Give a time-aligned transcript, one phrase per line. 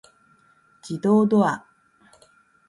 [0.81, 1.63] 自動ドア